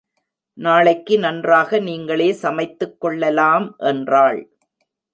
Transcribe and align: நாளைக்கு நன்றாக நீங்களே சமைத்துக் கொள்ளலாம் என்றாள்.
நாளைக்கு 0.57 1.19
நன்றாக 1.19 1.79
நீங்களே 1.79 2.31
சமைத்துக் 2.41 2.97
கொள்ளலாம் 2.99 3.75
என்றாள். 3.77 4.41